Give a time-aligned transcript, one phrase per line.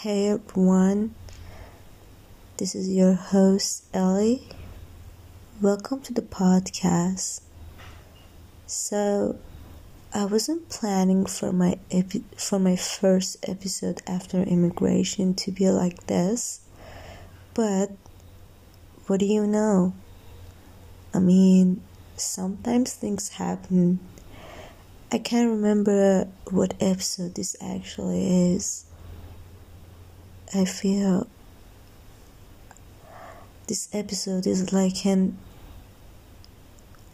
[0.00, 1.14] Hey everyone,
[2.58, 4.46] this is your host Ellie.
[5.62, 7.40] Welcome to the podcast.
[8.66, 9.38] So,
[10.12, 16.06] I wasn't planning for my epi- for my first episode after immigration to be like
[16.08, 16.60] this,
[17.54, 17.90] but
[19.06, 19.94] what do you know?
[21.14, 21.80] I mean,
[22.16, 24.00] sometimes things happen.
[25.10, 28.84] I can't remember what episode this actually is.
[30.54, 31.26] I feel
[33.66, 35.36] this episode is like an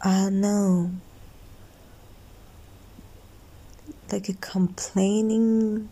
[0.01, 0.91] I know
[4.11, 5.89] like a complaining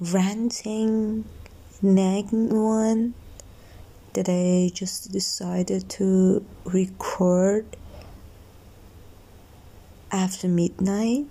[0.00, 1.24] ranting
[1.82, 3.14] nagging one
[4.12, 7.66] that I just decided to record
[10.12, 11.26] after midnight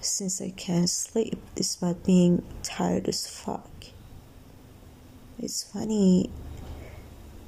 [0.00, 3.70] since I can't sleep despite being tired as fuck.
[5.38, 6.30] It's funny,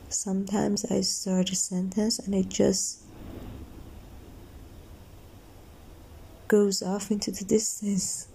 [0.09, 3.01] sometimes I start a sentence and it just
[6.49, 8.29] goes off into the distance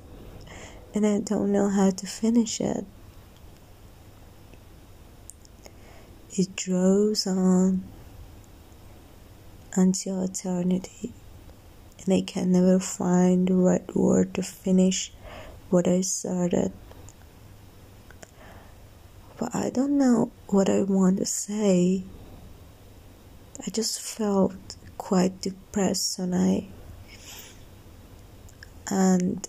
[0.93, 2.85] and I don't know how to finish it.
[6.31, 7.83] It draws on
[9.75, 11.13] until eternity
[12.07, 15.11] and I can never find the right word to finish
[15.69, 16.71] what I started.
[19.37, 22.03] But I don't know what I want to say.
[23.59, 26.69] I just felt quite depressed tonight.
[28.89, 29.47] And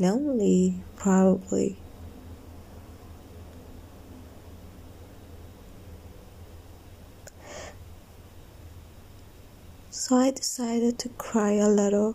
[0.00, 1.76] lonely, probably.
[10.08, 12.14] So I decided to cry a little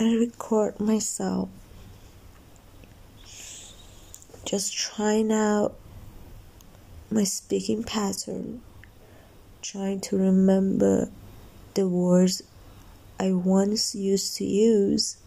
[0.00, 1.48] and record myself.
[4.44, 5.76] Just trying out
[7.08, 8.62] my speaking pattern,
[9.62, 11.08] trying to remember
[11.74, 12.42] the words
[13.20, 15.18] I once used to use.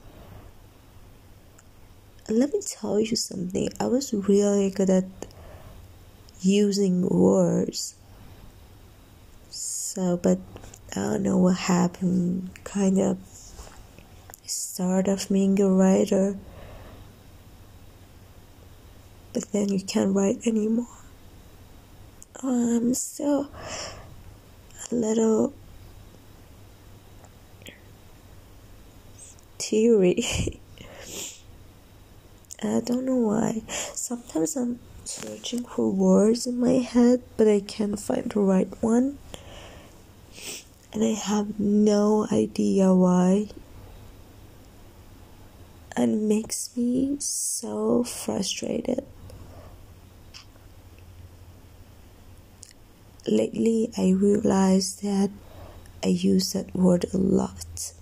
[2.28, 5.06] Let me tell you something, I was really good at
[6.42, 7.96] using words
[9.94, 10.40] so, but
[10.96, 12.50] I don't know what happened.
[12.64, 13.20] Kind of
[14.44, 16.36] start of being a writer,
[19.34, 20.88] but then you can't write anymore.
[22.42, 23.52] Um, I'm still
[24.92, 25.54] a little
[29.60, 30.24] teary.
[32.64, 33.62] I don't know why.
[33.68, 39.20] Sometimes I'm searching for words in my head, but I can't find the right one
[40.94, 43.48] and I have no idea why.
[45.96, 49.04] And makes me so frustrated.
[53.28, 55.32] Lately, I realized that
[56.04, 57.94] I use that word a lot.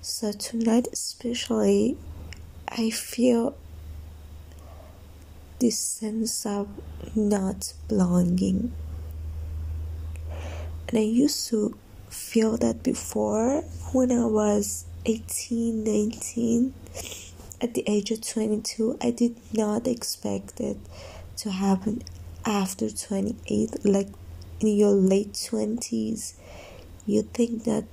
[0.00, 1.96] So, tonight, especially,
[2.68, 3.54] I feel
[5.58, 6.68] this sense of
[7.14, 8.72] not belonging
[10.88, 11.76] and I used to
[12.08, 13.62] feel that before
[13.92, 16.74] when I was 18, 19,
[17.62, 18.98] at the age of 22.
[19.00, 20.76] I did not expect it
[21.38, 22.02] to happen
[22.44, 24.08] after 28, like
[24.60, 26.34] in your late 20s.
[27.06, 27.84] You think that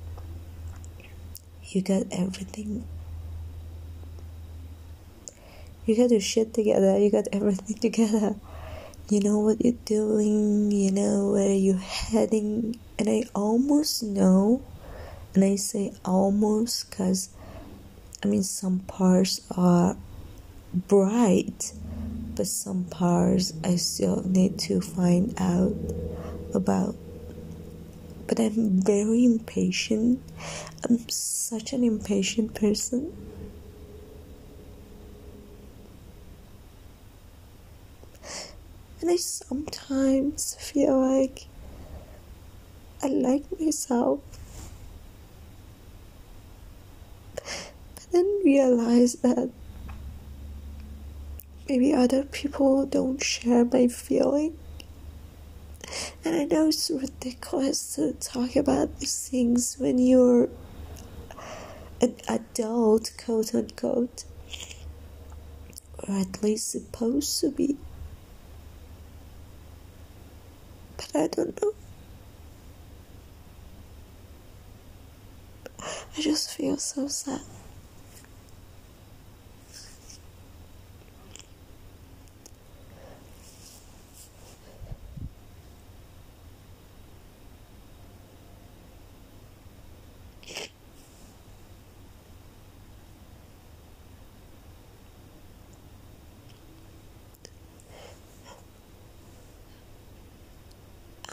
[1.63, 2.85] you got everything.
[5.85, 8.35] You got your shit together, you got everything together
[9.09, 14.61] you know what you're doing, you know where you're heading, and I almost know,
[15.33, 17.29] and I say almost because
[18.21, 19.95] I mean, some parts are
[20.73, 21.71] bright,
[22.35, 25.73] but some parts I still need to find out
[26.53, 26.95] about.
[28.27, 30.21] But I'm very impatient.
[30.83, 33.15] I'm such an impatient person.
[39.09, 41.47] I sometimes feel like
[43.01, 44.19] I like myself.
[47.33, 49.49] But then realize that
[51.67, 54.55] maybe other people don't share my feeling.
[56.23, 60.49] And I know it's ridiculous to talk about these things when you're
[61.99, 64.25] an adult, quote unquote,
[66.07, 67.75] or at least supposed to be.
[71.19, 71.73] I don't know.
[76.17, 77.41] I just feel so sad.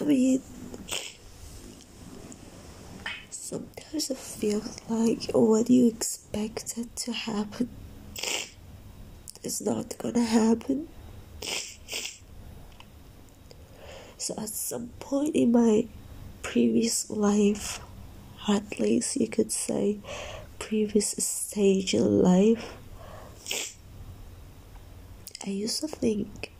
[0.06, 0.42] Mean,
[3.28, 7.68] sometimes it feels like what you expected to happen
[9.42, 10.86] is not gonna happen.
[14.16, 15.86] So, at some point in my
[16.42, 17.80] previous life,
[18.48, 19.98] at least you could say,
[20.60, 22.76] previous stage in life,
[25.44, 26.52] I used to think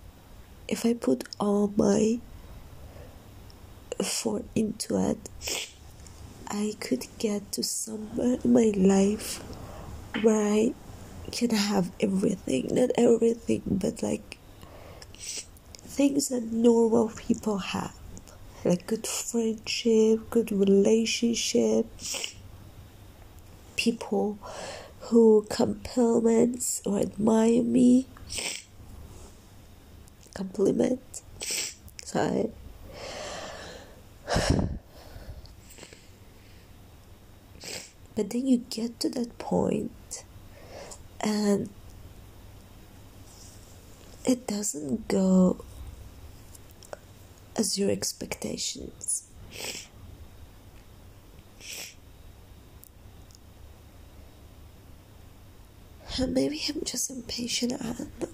[0.67, 2.19] if I put all my
[4.07, 5.19] effort into it,
[6.49, 9.43] I could get to somewhere in my life
[10.23, 10.75] where I
[11.33, 12.69] can have everything.
[12.71, 14.39] Not everything, but like
[15.17, 17.95] things that normal people have.
[18.65, 21.87] Like good friendship, good relationship,
[23.77, 24.39] people
[25.01, 28.07] who compliments or admire me.
[30.35, 31.23] Compliment.
[32.05, 32.51] Sorry.
[38.17, 40.25] But then you get to that point
[41.21, 41.69] and
[44.25, 45.59] it doesn't go
[47.57, 49.25] as your expectations.
[56.19, 58.29] And maybe I'm just impatient, I don't know.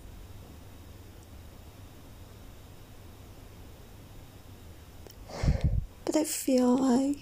[6.12, 7.20] But I feel like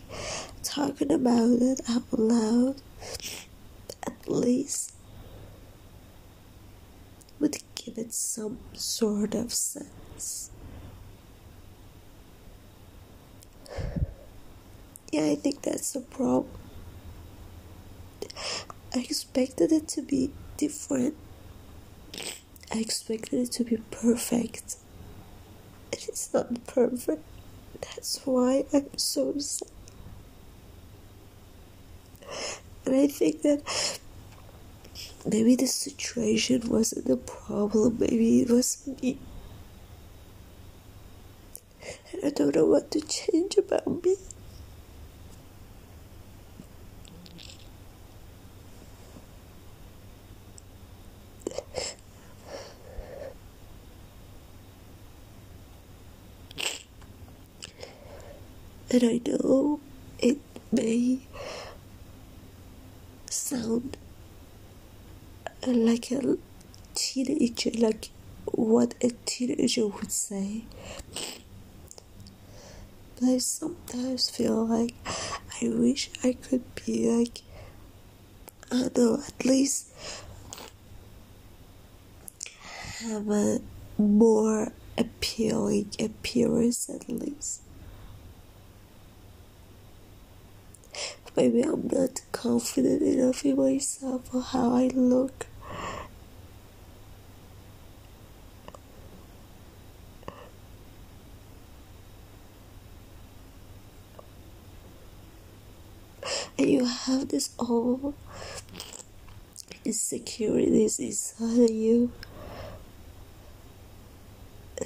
[0.64, 2.82] talking about it out loud
[4.02, 4.94] at least
[7.38, 10.50] would give it some sort of sense.
[15.12, 16.50] Yeah, I think that's the problem.
[18.92, 21.14] I expected it to be different.
[22.72, 24.78] I expected it to be perfect.
[25.92, 27.22] It is not perfect.
[27.80, 29.68] That's why I'm so sad.
[32.86, 33.98] And I think that
[35.26, 39.18] maybe the situation wasn't the problem, maybe it was me.
[42.12, 44.16] And I don't know what to change about me.
[58.92, 59.80] And I know
[60.18, 60.38] it
[60.72, 61.20] may
[63.30, 63.96] sound
[65.64, 66.36] like a
[66.94, 68.10] teenager, like
[68.46, 70.64] what a teenager would say.
[73.20, 74.94] But I sometimes feel like
[75.62, 77.42] I wish I could be like,
[78.72, 79.86] I don't know, at least
[83.02, 83.60] have a
[83.98, 87.62] more appealing appearance at least.
[91.36, 95.46] Maybe I'm not confident enough in myself or how I look.
[106.58, 108.14] And you have this all
[109.84, 112.12] insecurities inside you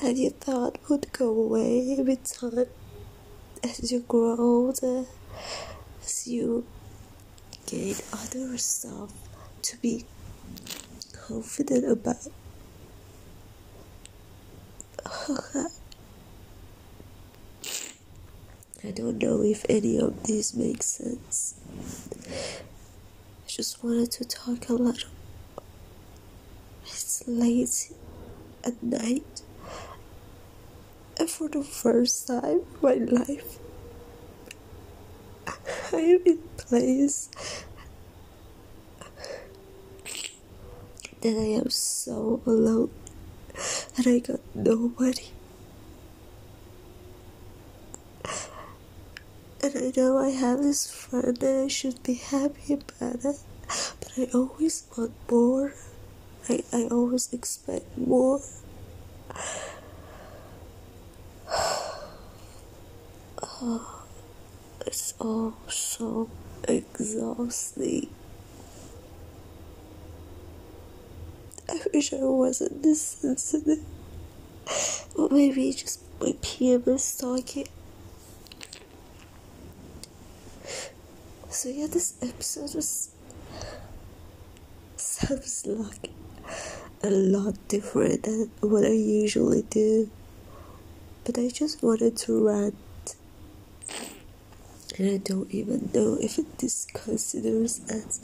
[0.00, 2.66] that you thought would go away with time
[3.62, 5.06] as you grow older
[6.26, 6.66] you
[7.66, 9.10] get other stuff
[9.62, 10.04] to be
[11.26, 12.16] confident about.
[18.86, 21.54] I don't know if any of these makes sense.
[22.26, 25.10] I just wanted to talk a little.
[26.86, 27.92] It's late
[28.62, 29.42] at night,
[31.18, 33.58] and for the first time in my life,
[35.98, 37.28] Am in place
[41.20, 42.90] that I am so alone
[43.96, 45.30] and I got nobody.
[49.62, 53.38] And I know I have this friend and I should be happy about it,
[54.00, 55.74] but I always want more.
[56.48, 58.40] I, I always expect more.
[63.42, 64.00] Oh,
[64.86, 66.28] it's all so
[66.68, 68.08] exhausting.
[71.68, 73.84] I wish I wasn't this sensitive.
[75.14, 77.68] Or maybe just my PMS talking.
[81.48, 83.10] So yeah, this episode was
[84.96, 86.10] sounds like
[87.02, 90.10] a lot different than what I usually do.
[91.24, 92.74] But I just wanted to rant.
[94.96, 98.20] I don't even know if it is considered as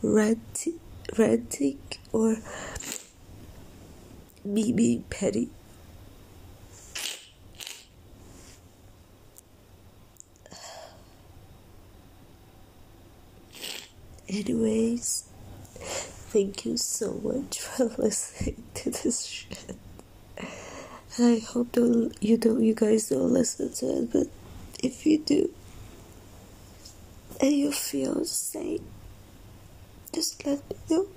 [0.00, 0.78] ranting,
[1.18, 1.80] ranting
[2.12, 2.36] or
[4.44, 5.50] me being petty.
[14.28, 15.24] Anyways,
[15.74, 19.76] thank you so much for listening to this shit.
[21.18, 24.26] I hope don't you don't you guys don't listen to it, but
[24.80, 25.50] if you do
[27.40, 28.80] and you feel safe,
[30.12, 31.13] just let me know.